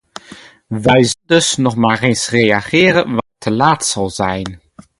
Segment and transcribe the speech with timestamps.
[0.67, 4.61] Wij zullen dus nog maar eens reageren wanneer het te laat zal zijn!